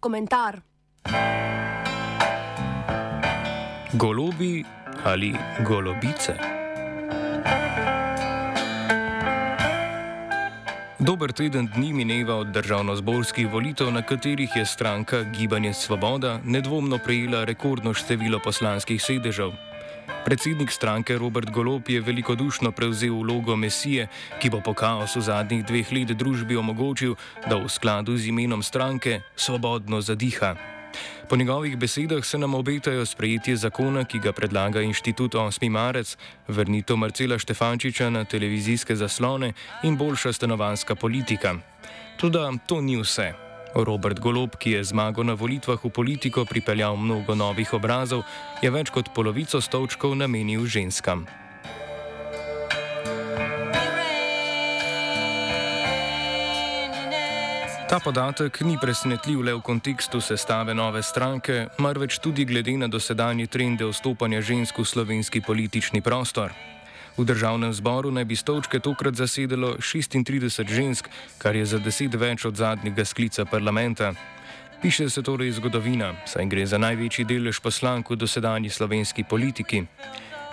komentar. 0.00 0.60
Golobi 3.92 4.64
ali 5.04 5.34
golobice? 5.66 6.34
Dober 10.98 11.32
teden 11.32 11.68
dni 11.74 11.92
mineva 11.92 12.34
od 12.36 12.46
državno-zborskih 12.46 13.48
volitev, 13.52 13.92
na 13.92 14.02
katerih 14.02 14.50
je 14.56 14.66
stranka 14.66 15.22
Gibanje 15.22 15.72
Svoboda 15.74 16.40
nedvomno 16.44 16.98
prejela 16.98 17.44
rekordno 17.44 17.94
število 17.94 18.38
poslanskih 18.44 19.02
sedežev. 19.02 19.69
Predsednik 20.24 20.70
stranke 20.70 21.18
Robert 21.18 21.50
Golop 21.50 21.88
je 21.88 22.00
velikodušno 22.00 22.72
prevzel 22.72 23.14
vlogo 23.14 23.56
mesije, 23.56 24.08
ki 24.40 24.50
bo 24.50 24.60
po 24.60 24.74
kaosu 24.74 25.20
zadnjih 25.20 25.64
dveh 25.64 25.92
let 25.92 26.12
družbi 26.12 26.56
omogočil, 26.56 27.14
da 27.48 27.56
v 27.56 27.68
skladu 27.68 28.16
z 28.16 28.28
imenom 28.28 28.62
stranke 28.62 29.20
svobodno 29.36 30.00
zadiha. 30.00 30.54
Po 31.28 31.36
njegovih 31.36 31.76
besedah 31.76 32.24
se 32.24 32.38
nam 32.38 32.54
obetajo 32.54 33.06
sprejetje 33.06 33.56
zakona, 33.56 34.04
ki 34.04 34.18
ga 34.18 34.32
predlaga 34.32 34.82
inštitut 34.82 35.34
8. 35.34 35.68
marec, 35.70 36.16
vrnitev 36.48 36.96
Marcela 36.96 37.38
Štefančiča 37.38 38.10
na 38.10 38.24
televizijske 38.24 38.96
zaslone 38.96 39.52
in 39.82 39.96
boljša 39.96 40.32
stanovanska 40.32 40.94
politika. 40.94 41.54
Tudi 42.16 42.38
to 42.66 42.80
ni 42.80 42.96
vse. 43.00 43.49
Robert 43.74 44.18
Golob, 44.20 44.56
ki 44.58 44.70
je 44.70 44.84
zmago 44.84 45.22
na 45.22 45.34
volitvah 45.34 45.78
v 45.78 45.90
politiko 45.90 46.44
pripeljal 46.44 46.96
mnogo 46.96 47.34
novih 47.34 47.72
obrazov, 47.74 48.24
je 48.62 48.70
več 48.70 48.90
kot 48.90 49.14
polovico 49.14 49.60
stolčkov 49.60 50.16
namenil 50.18 50.66
ženskam. 50.66 51.26
Ta 57.90 57.98
podatek 57.98 58.60
ni 58.62 58.76
presenetljiv 58.78 59.40
le 59.42 59.52
v 59.58 59.62
kontekstu 59.66 60.20
sestave 60.22 60.74
nove 60.78 61.02
stranke, 61.02 61.74
marveč 61.82 62.20
tudi 62.22 62.46
glede 62.46 62.76
na 62.78 62.86
dosedanje 62.86 63.48
trende 63.50 63.82
vstopanja 63.82 64.38
žensk 64.46 64.78
v 64.78 64.86
slovenski 64.86 65.42
politični 65.42 65.98
prostor. 65.98 66.54
V 67.16 67.24
državnem 67.24 67.72
zboru 67.72 68.10
naj 68.10 68.24
bi 68.24 68.36
stolčke 68.36 68.80
tokrat 68.80 69.14
zasedelo 69.14 69.76
36 69.76 70.68
žensk, 70.68 71.08
kar 71.38 71.56
je 71.56 71.66
za 71.66 71.78
10 71.78 72.16
več 72.16 72.44
od 72.44 72.56
zadnjega 72.56 73.04
sklica 73.04 73.44
parlamenta. 73.44 74.14
Piše 74.82 75.10
se 75.10 75.22
torej 75.22 75.52
zgodovina, 75.52 76.14
saj 76.26 76.46
gre 76.46 76.64
za 76.66 76.78
največji 76.78 77.24
delež 77.24 77.60
poslank 77.60 78.10
v 78.10 78.16
dosedanji 78.16 78.70
slovenski 78.70 79.24
politiki. 79.28 79.84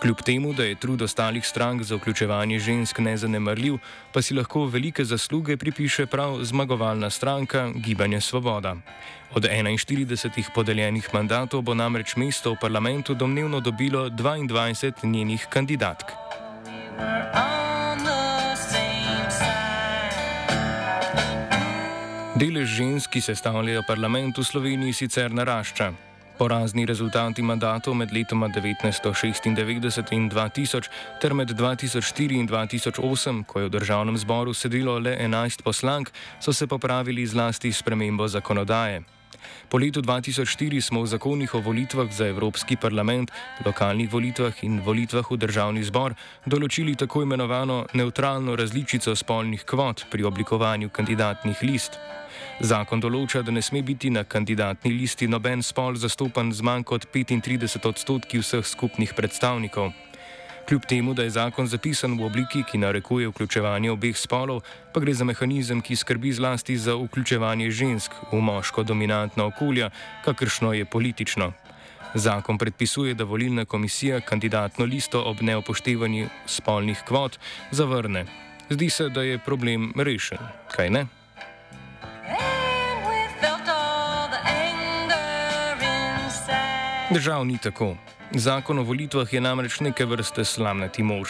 Kljub 0.02 0.20
temu, 0.22 0.54
da 0.54 0.64
je 0.64 0.76
trud 0.76 1.02
ostalih 1.02 1.48
strank 1.48 1.82
za 1.84 1.96
vključevanje 1.96 2.60
žensk 2.60 3.00
nezanemrljiv, 3.00 3.80
pa 4.14 4.22
si 4.22 4.36
lahko 4.36 4.66
velike 4.66 5.06
zasluge 5.06 5.58
pripiše 5.58 6.06
prav 6.06 6.44
zmagovalna 6.44 7.10
stranka 7.10 7.72
Gibanje 7.76 8.22
Svoboda. 8.22 8.76
Od 9.34 9.44
41 9.44 10.54
podeljenih 10.56 11.10
mandatov 11.14 11.62
bo 11.62 11.74
namreč 11.74 12.16
mesto 12.16 12.52
v 12.52 12.62
parlamentu 12.62 13.14
domnevno 13.14 13.60
dobilo 13.60 14.10
22 14.10 15.06
njenih 15.06 15.48
kandidatk. 15.50 16.27
Delež 22.38 22.70
žensk, 22.70 23.10
ki 23.10 23.22
sestavljajo 23.22 23.82
parlament 23.88 24.38
v 24.38 24.44
Sloveniji, 24.46 24.94
sicer 24.94 25.34
narašča. 25.34 25.90
Porazni 26.38 26.86
rezultati 26.86 27.42
mandatov 27.42 27.98
med 27.98 28.14
letoma 28.14 28.46
1996 28.46 29.50
in 29.50 30.30
2000 30.30 30.90
ter 31.22 31.34
med 31.34 31.50
2004 31.50 32.38
in 32.38 32.46
2008, 32.46 33.42
ko 33.42 33.60
je 33.60 33.66
v 33.66 33.74
državnem 33.74 34.18
zboru 34.22 34.54
sedelo 34.54 35.00
le 35.02 35.18
11 35.18 35.66
poslank, 35.66 36.14
so 36.40 36.54
se 36.54 36.68
popravili 36.68 37.26
zlasti 37.26 37.74
s 37.74 37.82
premembo 37.82 38.28
zakonodaje. 38.28 39.17
Po 39.70 39.78
letu 39.78 40.02
2004 40.02 40.82
smo 40.82 41.02
v 41.04 41.12
zakonih 41.12 41.56
o 41.56 41.62
volitvah 41.62 42.12
za 42.12 42.28
Evropski 42.28 42.76
parlament, 42.76 43.32
lokalnih 43.66 44.12
volitvah 44.12 44.64
in 44.64 44.80
volitvah 44.82 45.28
v 45.32 45.38
državni 45.38 45.84
zbor 45.84 46.16
določili 46.46 46.96
tako 46.96 47.24
imenovano 47.24 47.86
neutralno 47.94 48.56
različico 48.56 49.16
spolnih 49.16 49.66
kvot 49.66 50.08
pri 50.10 50.24
oblikovanju 50.24 50.90
kandidatnih 50.90 51.64
list. 51.64 52.00
Zakon 52.62 53.00
določa, 53.00 53.44
da 53.46 53.52
ne 53.52 53.62
sme 53.62 53.84
biti 53.86 54.10
na 54.10 54.24
kandidatni 54.24 54.92
listi 54.94 55.28
noben 55.28 55.62
spol 55.62 55.96
zastopan 55.96 56.54
z 56.54 56.66
manj 56.66 56.88
kot 56.90 57.10
35 57.14 57.86
odstotki 57.86 58.42
vseh 58.42 58.66
skupnih 58.66 59.14
predstavnikov. 59.14 59.94
Kljub 60.68 60.86
temu, 60.86 61.14
da 61.14 61.24
je 61.24 61.30
zakon 61.30 61.68
zapisan 61.68 62.18
v 62.20 62.26
obliki, 62.26 62.64
ki 62.68 62.78
narekuje 62.78 63.30
vključevanje 63.32 63.92
obeh 63.92 64.18
spolov, 64.20 64.66
pa 64.94 65.00
gre 65.00 65.14
za 65.14 65.24
mehanizem, 65.24 65.80
ki 65.82 65.96
skrbi 65.96 66.34
zlasti 66.36 66.76
za 66.78 66.96
vključevanje 66.96 67.72
žensk 67.72 68.12
v 68.32 68.42
moško 68.44 68.84
dominantna 68.84 69.46
okolja, 69.48 69.90
kakršno 70.26 70.74
je 70.74 70.86
politično. 70.86 71.54
Zakon 72.14 72.58
predpisuje, 72.58 73.14
da 73.14 73.24
volilna 73.24 73.66
komisija 73.66 74.20
kandidatno 74.20 74.86
listo 74.86 75.24
ob 75.24 75.42
neupoštevanju 75.42 76.28
spolnih 76.46 77.04
kvot 77.08 77.40
zavrne. 77.72 78.26
Zdi 78.70 78.90
se, 78.90 79.10
da 79.10 79.24
je 79.24 79.40
problem 79.40 79.94
rešen, 79.96 80.38
kaj 80.76 80.90
ne? 80.90 81.08
Držav 87.10 87.46
ni 87.46 87.58
tako. 87.58 87.96
Zakon 88.32 88.80
o 88.80 88.84
volitvah 88.84 89.34
je 89.34 89.42
namreč 89.42 89.80
neke 89.80 90.06
vrste 90.06 90.44
slamnati 90.46 91.04
mož. 91.04 91.30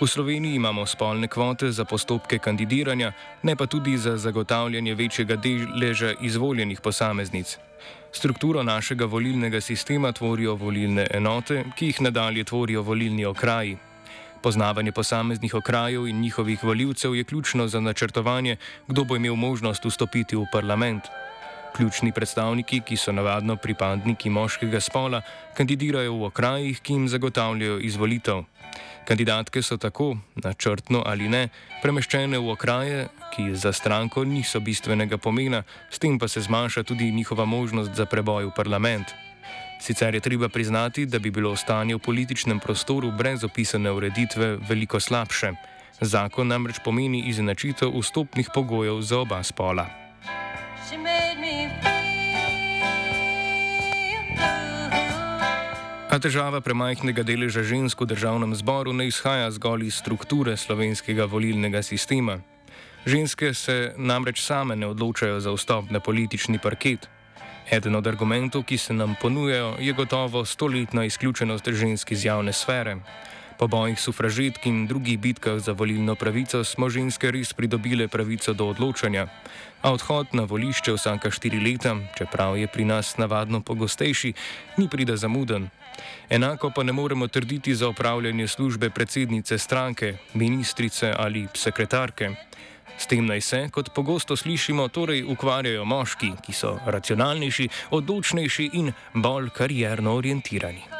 V 0.00 0.06
Sloveniji 0.06 0.54
imamo 0.54 0.86
spolne 0.86 1.28
kvote 1.28 1.70
za 1.72 1.84
postopke 1.84 2.38
kandidiranja, 2.38 3.12
ne 3.42 3.56
pa 3.56 3.66
tudi 3.66 3.96
za 3.98 4.16
zagotavljanje 4.16 4.94
večjega 4.94 5.36
deleža 5.36 6.12
izvoljenih 6.20 6.80
posameznic. 6.80 7.58
Strukturo 8.12 8.62
našega 8.62 9.04
volilnega 9.04 9.60
sistema 9.60 10.12
tvorijo 10.12 10.54
volilne 10.54 11.06
enote, 11.10 11.64
ki 11.76 11.86
jih 11.86 12.00
nadalje 12.00 12.44
tvorijo 12.44 12.82
volilni 12.82 13.24
okraji. 13.24 13.76
Poznavanje 14.42 14.92
posameznih 14.92 15.54
okrajev 15.54 16.06
in 16.06 16.20
njihovih 16.20 16.64
voljivcev 16.64 17.14
je 17.14 17.24
ključno 17.24 17.68
za 17.68 17.80
načrtovanje, 17.80 18.56
kdo 18.86 19.04
bo 19.04 19.16
imel 19.16 19.34
možnost 19.34 19.84
vstopiti 19.84 20.36
v 20.36 20.46
parlament. 20.52 21.02
Ključni 21.76 22.12
predstavniki, 22.12 22.80
ki 22.80 22.96
so 22.96 23.12
navadno 23.12 23.56
pripadniki 23.56 24.30
moškega 24.30 24.80
spola, 24.80 25.22
kandidirajo 25.56 26.16
v 26.18 26.28
okrajih, 26.30 26.80
ki 26.80 26.92
jim 26.92 27.08
zagotavljajo 27.08 27.78
izvolitev. 27.86 28.42
Kandidatke 29.08 29.62
so 29.62 29.76
tako, 29.76 30.16
načrtno 30.34 31.02
ali 31.06 31.28
ne, 31.28 31.48
premeščene 31.82 32.38
v 32.38 32.52
okraje, 32.52 33.08
ki 33.34 33.54
za 33.54 33.72
stranko 33.72 34.24
niso 34.24 34.60
bistvenega 34.60 35.18
pomena, 35.18 35.62
s 35.90 35.98
tem 35.98 36.18
pa 36.18 36.28
se 36.28 36.40
zmanjša 36.40 36.82
tudi 36.82 37.10
njihova 37.10 37.44
možnost 37.44 37.94
za 37.94 38.06
preboj 38.06 38.50
v 38.50 38.54
parlament. 38.56 39.14
Sicer 39.80 40.14
je 40.14 40.20
treba 40.20 40.48
priznati, 40.48 41.06
da 41.06 41.18
bi 41.18 41.30
bilo 41.30 41.56
stanje 41.56 41.94
v 41.94 42.04
političnem 42.04 42.60
prostoru 42.60 43.10
brez 43.10 43.44
opisane 43.44 43.90
ureditve 43.90 44.56
veliko 44.68 45.00
slabše. 45.00 45.52
Zakon 46.00 46.48
namreč 46.48 46.78
pomeni 46.84 47.24
izenačitev 47.28 47.90
vstopnih 47.98 48.50
pogojev 48.54 49.00
za 49.00 49.18
oba 49.18 49.42
spola. 49.42 50.09
A 56.10 56.18
težava 56.18 56.58
premajhnega 56.58 57.22
deleža 57.22 57.62
žensk 57.62 58.00
v 58.02 58.10
državnem 58.10 58.50
zboru 58.58 58.90
ne 58.90 59.06
izhaja 59.06 59.46
zgolj 59.54 59.86
iz 59.86 60.00
strukture 60.02 60.56
slovenskega 60.58 61.22
volilnega 61.30 61.84
sistema. 61.86 62.40
Ženske 63.06 63.54
se 63.54 63.94
namreč 63.94 64.42
same 64.42 64.74
ne 64.74 64.90
odločajo 64.90 65.38
za 65.38 65.54
vstop 65.54 65.94
na 65.94 66.00
politični 66.02 66.58
parket. 66.58 67.06
Eden 67.70 67.94
od 67.94 68.10
argumentov, 68.10 68.66
ki 68.66 68.74
se 68.74 68.90
nam 68.90 69.14
ponujajo, 69.22 69.76
je 69.78 69.92
gotovo 69.94 70.42
stoletna 70.44 71.04
izključenost 71.06 71.70
žensk 71.70 72.10
iz 72.10 72.24
javne 72.24 72.52
sfere. 72.52 72.98
Po 73.60 73.68
bojih 73.68 74.00
sufražetk 74.00 74.64
in 74.66 74.86
drugih 74.88 75.18
bitkah 75.20 75.58
za 75.60 75.72
volilno 75.72 76.14
pravico 76.14 76.64
smo 76.64 76.88
ženske 76.88 77.28
res 77.30 77.52
pridobile 77.52 78.08
pravico 78.08 78.54
do 78.56 78.70
odločanja, 78.72 79.26
a 79.82 79.92
odhod 79.92 80.32
na 80.32 80.46
volišče 80.48 80.94
vsaka 80.96 81.28
štiri 81.28 81.60
leta, 81.60 81.92
čeprav 82.16 82.56
je 82.56 82.64
pri 82.72 82.84
nas 82.88 83.18
navadno 83.20 83.60
pogostejši, 83.60 84.32
ni 84.80 84.88
prida 84.88 85.16
zamuden. 85.16 85.68
Enako 86.30 86.70
pa 86.72 86.82
ne 86.82 86.92
moremo 86.92 87.28
trditi 87.28 87.74
za 87.74 87.88
upravljanje 87.88 88.48
službe 88.48 88.90
predsednice 88.90 89.58
stranke, 89.58 90.16
ministrice 90.34 91.12
ali 91.18 91.44
sekretarke. 91.54 92.30
S 92.96 93.06
tem 93.06 93.26
naj 93.26 93.40
se, 93.40 93.68
kot 93.68 93.92
pogosto 93.94 94.36
slišimo, 94.36 94.88
torej 94.88 95.20
ukvarjajo 95.24 95.84
moški, 95.84 96.32
ki 96.46 96.56
so 96.56 96.78
racionalnejši, 96.86 97.68
odločnejši 97.90 98.70
in 98.72 98.92
bolj 99.14 99.52
karjerno 99.52 100.16
orientirani. 100.16 100.99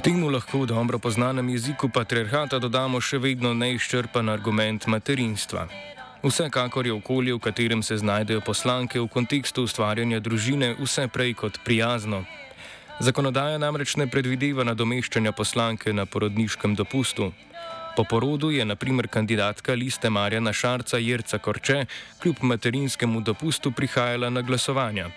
Temu 0.00 0.30
lahko 0.30 0.62
v 0.62 0.66
dobro 0.66 0.98
poznanem 0.98 1.48
jeziku 1.48 1.88
patriarhata 1.88 2.58
dodamo 2.62 3.00
še 3.00 3.18
vedno 3.18 3.50
neizčrpan 3.54 4.28
argument 4.30 4.86
materinstva. 4.86 5.66
Vsekakor 6.22 6.86
je 6.86 6.92
okolje, 6.92 7.34
v 7.34 7.42
katerem 7.42 7.82
se 7.82 7.98
znajdejo 7.98 8.40
poslanke 8.40 9.00
v 9.00 9.08
kontekstu 9.08 9.66
ustvarjanja 9.66 10.20
družine, 10.20 10.74
vse 10.78 11.08
prej 11.08 11.34
kot 11.34 11.58
prijazno. 11.64 12.22
Zakonodaja 13.00 13.58
namreč 13.58 13.96
ne 13.96 14.06
predvideva 14.06 14.66
nadomeščanja 14.66 15.32
poslanke 15.32 15.92
na 15.92 16.06
porodniškem 16.06 16.74
dopustu. 16.78 17.32
Po 17.96 18.04
porodu 18.04 18.50
je 18.54 18.64
naprimer 18.64 19.08
kandidatka 19.10 19.74
liste 19.74 20.10
Marjana 20.10 20.52
Šarca 20.52 20.98
Jerca 20.98 21.38
Korče 21.38 21.86
kljub 22.22 22.42
materinskemu 22.42 23.20
dopustu 23.20 23.74
prihajala 23.74 24.30
na 24.30 24.42
glasovanja. 24.42 25.10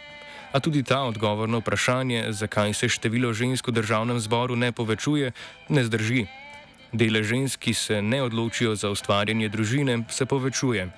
A 0.52 0.60
tudi 0.60 0.84
ta 0.84 1.02
odgovor 1.08 1.50
na 1.50 1.58
vprašanje, 1.58 2.28
zakaj 2.30 2.74
se 2.74 2.90
število 2.90 3.32
žensk 3.34 3.68
v 3.68 3.72
državnem 3.72 4.20
zboru 4.20 4.56
ne 4.56 4.72
povečuje, 4.72 5.32
ne 5.70 5.84
zdrži. 5.84 6.28
Dele 6.92 7.24
žensk, 7.24 7.60
ki 7.60 7.74
se 7.74 8.02
ne 8.02 8.20
odločijo 8.24 8.76
za 8.76 8.92
ustvarjanje 8.92 9.48
družine, 9.50 10.04
se 10.12 10.26
povečuje. 10.26 10.92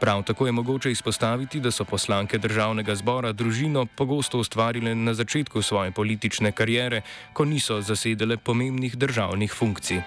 Prav 0.00 0.22
tako 0.22 0.46
je 0.46 0.52
mogoče 0.52 0.90
izpostaviti, 0.90 1.60
da 1.60 1.70
so 1.70 1.84
poslanke 1.84 2.38
državnega 2.38 2.94
zbora 2.94 3.32
družino 3.32 3.86
pogosto 3.86 4.38
ustvarile 4.38 4.94
na 4.94 5.14
začetku 5.14 5.62
svoje 5.62 5.90
politične 5.90 6.52
kariere, 6.52 7.02
ko 7.32 7.44
niso 7.44 7.80
zasedele 7.80 8.36
pomembnih 8.36 8.96
državnih 8.96 9.52
funkcij. 9.52 10.02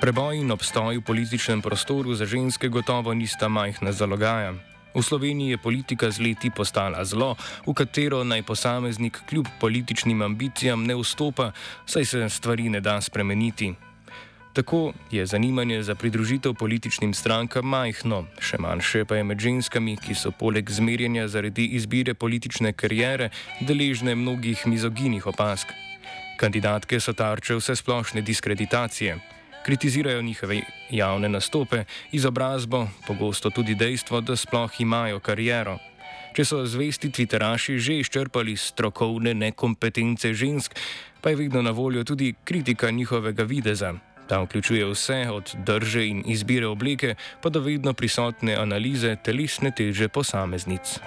Preboj 0.00 0.40
in 0.40 0.48
obstoj 0.48 0.96
v 0.96 1.04
političnem 1.04 1.60
prostoru 1.60 2.16
za 2.16 2.24
ženske 2.24 2.72
gotovo 2.72 3.12
nista 3.12 3.52
majhna 3.52 3.92
zalogaja. 3.92 4.56
V 4.96 5.02
Sloveniji 5.04 5.52
je 5.52 5.58
politika 5.60 6.08
z 6.08 6.24
leti 6.24 6.48
postala 6.48 7.04
zlo, 7.04 7.36
v 7.68 7.72
katero 7.76 8.24
naj 8.24 8.40
posameznik 8.48 9.20
kljub 9.28 9.44
političnim 9.60 10.22
ambicijam 10.24 10.88
ne 10.88 10.96
vstopa, 10.96 11.52
saj 11.84 12.04
se 12.04 12.28
stvari 12.32 12.72
ne 12.72 12.80
da 12.80 12.96
spremeniti. 13.00 13.74
Tako 14.56 14.96
je 15.12 15.26
zanimanje 15.26 15.82
za 15.82 15.94
pridružitev 15.94 16.56
političnim 16.56 17.12
strankam 17.12 17.68
majhno, 17.68 18.24
še 18.40 18.56
manjše 18.56 19.04
pa 19.04 19.20
je 19.20 19.24
med 19.28 19.36
ženskami, 19.36 20.00
ki 20.00 20.16
so 20.16 20.32
poleg 20.32 20.64
zmerjanja 20.64 21.28
zaradi 21.28 21.76
izbire 21.76 22.16
politične 22.16 22.72
karijere 22.72 23.28
deležne 23.60 24.16
mnogih 24.16 24.64
mizoginih 24.64 25.26
opask. 25.28 25.68
Kandidatke 26.40 26.96
so 27.04 27.12
tarče 27.12 27.60
vse 27.60 27.76
splošne 27.76 28.24
diskreditacije 28.24 29.39
kritizirajo 29.64 30.22
njihove 30.22 30.60
javne 30.90 31.28
nastope, 31.28 31.84
izobrazbo, 32.12 32.88
pogosto 33.06 33.50
tudi 33.50 33.74
dejstvo, 33.74 34.20
da 34.20 34.36
sploh 34.36 34.80
imajo 34.80 35.20
kariero. 35.20 35.78
Če 36.36 36.44
so 36.44 36.60
zvesti 36.66 37.10
Twitteraši 37.10 37.78
že 37.78 37.98
izčrpali 38.00 38.56
strokovne 38.56 39.34
nekompetence 39.34 40.34
žensk, 40.34 40.78
pa 41.20 41.30
je 41.30 41.36
vedno 41.36 41.62
na 41.62 41.70
voljo 41.70 42.04
tudi 42.04 42.34
kritika 42.44 42.90
njihovega 42.90 43.42
videza. 43.42 43.94
Ta 44.30 44.38
vključuje 44.42 44.86
vse 44.86 45.26
od 45.30 45.54
drže 45.66 46.06
in 46.06 46.22
izbire 46.26 46.66
oblike, 46.66 47.14
pa 47.42 47.50
do 47.50 47.60
vedno 47.60 47.92
prisotne 47.92 48.54
analize 48.54 49.16
telesne 49.24 49.74
teže 49.74 50.08
posameznic. 50.08 51.00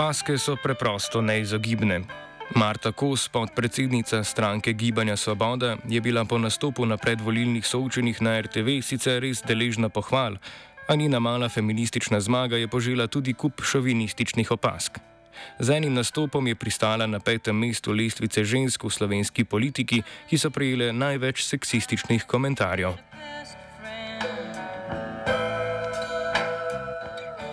Opaske 0.00 0.38
so 0.40 0.56
preprosto 0.56 1.20
neizogibne. 1.20 2.00
Marta 2.56 2.88
Kos, 2.88 3.28
podpredsednica 3.28 4.24
stranke 4.24 4.72
Gibanja 4.72 5.16
Svoboda, 5.16 5.76
je 5.84 6.00
bila 6.00 6.24
po 6.24 6.38
nastopu 6.38 6.86
na 6.88 6.96
predvolilnih 6.96 7.66
soočenih 7.66 8.22
na 8.22 8.40
RTV 8.40 8.80
sicer 8.80 9.20
res 9.20 9.44
deležna 9.44 9.92
pohval, 9.92 10.40
a 10.88 10.96
njena 10.96 11.20
mala 11.20 11.48
feministična 11.52 12.20
zmaga 12.20 12.56
je 12.56 12.68
požela 12.68 13.12
tudi 13.12 13.36
kup 13.36 13.60
šovinističnih 13.60 14.50
opask. 14.50 14.96
Z 15.58 15.76
enim 15.76 15.92
nastopom 15.92 16.48
je 16.48 16.54
pristala 16.54 17.06
na 17.06 17.20
petem 17.20 17.60
mestu 17.60 17.92
lestvice 17.92 18.44
žensk 18.44 18.84
v 18.84 18.90
slovenski 18.90 19.44
politiki, 19.44 20.00
ki 20.32 20.38
so 20.38 20.48
prejele 20.50 20.92
največ 20.96 21.44
seksističnih 21.44 22.24
komentarjev. 22.24 22.96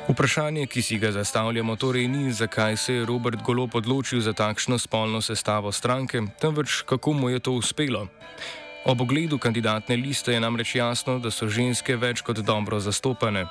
Vprašanje, 0.07 0.67
ki 0.71 0.81
si 0.81 0.97
ga 0.97 1.11
zastavljamo, 1.11 1.75
torej 1.75 2.07
ni, 2.07 2.31
zakaj 2.31 2.77
se 2.77 2.93
je 2.93 3.05
Robert 3.05 3.41
Golop 3.43 3.75
odločil 3.75 4.21
za 4.23 4.33
takšno 4.33 4.77
spolno 4.79 5.21
sestavo 5.21 5.71
stranke, 5.71 6.21
temveč 6.39 6.81
kako 6.87 7.13
mu 7.13 7.29
je 7.29 7.39
to 7.39 7.51
uspelo. 7.51 8.07
Ob 8.85 9.01
ogledu 9.01 9.37
kandidatne 9.37 9.95
liste 9.95 10.31
je 10.33 10.39
namreč 10.39 10.75
jasno, 10.75 11.19
da 11.19 11.31
so 11.31 11.49
ženske 11.51 11.97
več 11.99 12.23
kot 12.23 12.39
dobro 12.39 12.79
zastopane. 12.79 13.43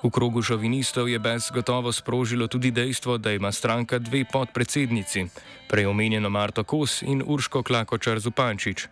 V 0.00 0.08
krogu 0.08 0.40
šovinistov 0.42 1.08
je 1.08 1.18
brez 1.18 1.50
gotovo 1.52 1.92
sprožilo 1.92 2.48
tudi 2.48 2.70
dejstvo, 2.70 3.18
da 3.18 3.32
ima 3.36 3.52
stranka 3.52 3.98
dve 3.98 4.24
podpredsednici, 4.24 5.26
prej 5.68 5.86
omenjeno 5.86 6.30
Marto 6.30 6.64
Kos 6.64 7.02
in 7.02 7.20
Urško 7.26 7.62
Klakočar 7.62 8.18
Zupančič. 8.18 8.88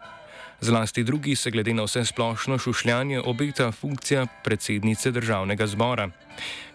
Zlasti 0.61 1.05
drugi 1.05 1.37
se 1.37 1.51
glede 1.51 1.75
na 1.75 1.85
vse 1.85 2.05
splošno 2.05 2.59
šušljanje 2.59 3.21
obeta 3.21 3.73
funkcija 3.73 4.27
predsednice 4.45 5.11
državnega 5.11 5.67
zbora. 5.67 6.11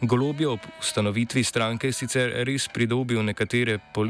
Golob 0.01 0.41
je 0.41 0.47
ob 0.47 0.59
ustanovitvi 0.79 1.43
stranke 1.43 1.91
sicer 1.91 2.31
res 2.47 2.67
pridobil 2.67 3.23
nekatere, 3.23 3.79
pol 3.93 4.09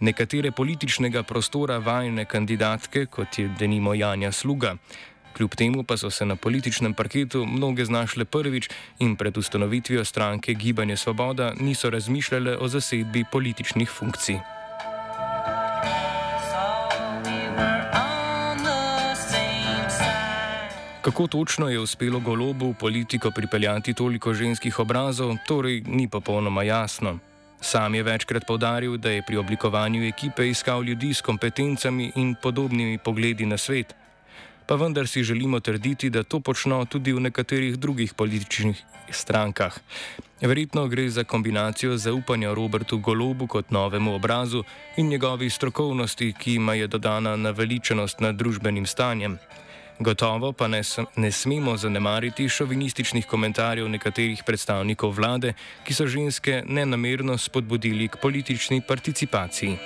nekatere 0.00 0.52
političnega 0.52 1.22
prostora 1.22 1.78
vajne 1.78 2.24
kandidatke, 2.24 3.06
kot 3.06 3.38
je 3.38 3.48
denimo 3.58 3.94
Janja 3.94 4.32
Sluga. 4.32 4.74
Kljub 5.36 5.54
temu 5.54 5.82
pa 5.84 5.96
so 5.96 6.10
se 6.10 6.24
na 6.26 6.36
političnem 6.36 6.94
parketu 6.94 7.46
mnoge 7.46 7.84
znašle 7.84 8.24
prvič 8.24 8.68
in 8.98 9.16
pred 9.16 9.36
ustanovitvijo 9.36 10.04
stranke 10.04 10.54
Gibanje 10.54 10.96
Svoboda 10.96 11.52
niso 11.60 11.90
razmišljale 11.90 12.56
o 12.56 12.68
zasedbi 12.68 13.24
političnih 13.32 13.90
funkcij. 13.90 14.55
Kako 21.06 21.26
točno 21.26 21.68
je 21.68 21.78
uspelo 21.80 22.20
golobu 22.20 22.70
v 22.70 22.74
politiko 22.74 23.30
pripeljati 23.30 23.94
toliko 23.94 24.34
ženskih 24.34 24.78
obrazov, 24.78 25.36
torej 25.46 25.82
ni 25.86 26.08
popolnoma 26.08 26.62
jasno. 26.62 27.18
Sam 27.60 27.94
je 27.94 28.02
večkrat 28.02 28.46
povdaril, 28.46 28.96
da 28.96 29.10
je 29.10 29.22
pri 29.22 29.36
oblikovanju 29.36 30.02
ekipe 30.08 30.48
iskal 30.48 30.82
ljudi 30.82 31.14
s 31.14 31.20
kompetencami 31.20 32.12
in 32.16 32.34
podobnimi 32.42 32.98
pogledi 32.98 33.46
na 33.46 33.56
svet. 33.56 33.94
Pa 34.66 34.74
vendar 34.74 35.06
si 35.06 35.22
želimo 35.22 35.60
trditi, 35.60 36.10
da 36.10 36.22
to 36.22 36.40
počno 36.40 36.84
tudi 36.84 37.12
v 37.12 37.20
nekaterih 37.20 37.78
drugih 37.78 38.14
političnih 38.14 38.82
strankah. 39.10 39.78
Verjetno 40.40 40.88
gre 40.88 41.10
za 41.10 41.24
kombinacijo 41.24 41.96
zaupanja 41.96 42.54
Robertu 42.54 42.98
Golobu 42.98 43.46
kot 43.46 43.70
novemu 43.70 44.14
obrazu 44.14 44.64
in 44.96 45.08
njegovi 45.08 45.50
strokovnosti, 45.50 46.34
ki 46.38 46.54
ima 46.54 46.74
je 46.74 46.86
dodana 46.86 47.36
naveličenost 47.36 48.20
nad 48.20 48.34
družbenim 48.34 48.86
stanjem. 48.86 49.38
Gotovo 49.98 50.52
pa 50.52 50.68
ne, 50.68 50.82
ne 51.16 51.32
smemo 51.32 51.76
zanemariti 51.76 52.48
šovinističnih 52.48 53.26
komentarjev 53.26 53.88
nekaterih 53.88 54.42
predstavnikov 54.46 55.14
vlade, 55.16 55.54
ki 55.84 55.94
so 55.94 56.06
ženske 56.06 56.62
nenamerno 56.68 57.38
spodbudili 57.38 58.08
k 58.08 58.20
politični 58.22 58.80
participaciji. 58.80 59.78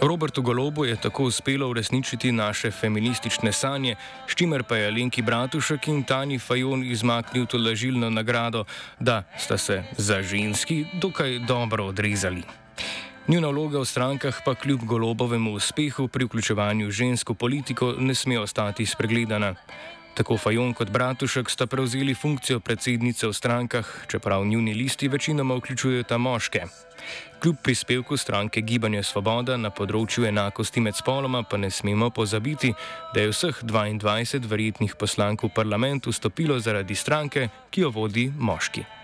Robertu 0.00 0.42
Golobu 0.42 0.84
je 0.84 0.96
tako 0.96 1.24
uspelo 1.24 1.68
uresničiti 1.68 2.32
naše 2.32 2.70
feministične 2.70 3.52
sanje, 3.52 3.96
s 4.28 4.34
čimer 4.34 4.62
pa 4.62 4.76
je 4.76 4.90
Lenki 4.90 5.22
Bratušek 5.22 5.88
in 5.88 6.04
Tani 6.04 6.38
Fajon 6.38 6.84
izmaknil 6.84 7.46
to 7.46 7.58
lažilno 7.58 8.10
nagrado, 8.10 8.64
da 8.98 9.22
sta 9.38 9.58
se 9.58 9.82
za 9.96 10.22
ženski 10.22 10.84
dokaj 11.00 11.38
dobro 11.38 11.84
odrezali. 11.84 12.42
Njuna 13.28 13.48
vloga 13.48 13.78
v 13.78 13.84
strankah 13.84 14.40
pa 14.44 14.54
kljub 14.54 14.84
golobovemu 14.84 15.52
uspehu 15.54 16.08
pri 16.08 16.24
vključevanju 16.24 16.90
žensko 16.90 17.34
politiko 17.34 17.94
ne 17.98 18.14
sme 18.14 18.38
ostati 18.38 18.86
spregledana. 18.86 19.54
Tako 20.14 20.36
Fajon 20.36 20.74
kot 20.74 20.90
Bratušek 20.90 21.50
sta 21.50 21.66
prevzeli 21.66 22.14
funkcijo 22.14 22.60
predsednice 22.60 23.26
v 23.26 23.32
strankah, 23.32 23.86
čeprav 24.08 24.44
njuni 24.44 24.74
listi 24.74 25.08
večinoma 25.08 25.54
vključujejo 25.54 26.18
moške. 26.18 26.64
Kljub 27.40 27.56
prispevku 27.62 28.16
stranke 28.16 28.60
Gibanje 28.60 29.02
Svoboda 29.02 29.56
na 29.56 29.70
področju 29.70 30.26
enakosti 30.28 30.80
med 30.80 30.96
spoloma 30.96 31.42
pa 31.42 31.56
ne 31.56 31.70
smemo 31.70 32.10
pozabiti, 32.10 32.74
da 33.14 33.20
je 33.20 33.32
vseh 33.32 33.62
22 33.64 34.48
verjetnih 34.48 34.96
poslank 34.96 35.42
v 35.42 35.54
parlamentu 35.54 36.12
stopilo 36.12 36.60
zaradi 36.60 36.94
stranke, 36.94 37.48
ki 37.70 37.80
jo 37.80 37.90
vodi 37.90 38.32
moški. 38.36 38.99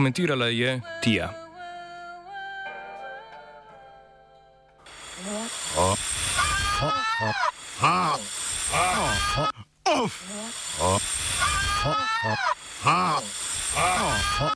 Komentirala 0.00 0.46
je 0.46 0.80
Tija. 1.02 1.28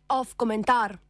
Off 0.08 0.34
komentar. 0.36 0.96